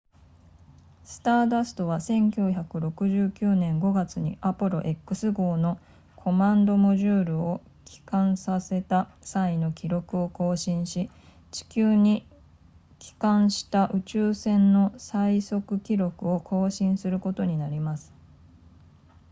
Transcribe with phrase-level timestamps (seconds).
[1.03, 5.79] スターダストは1969年5月にアポロ x 号の
[6.15, 11.11] コマンドモジュールを帰還させた際の記録を更新し
[11.51, 12.25] 地球に
[12.97, 18.11] 帰還した宇宙船の最速記録を更新することになります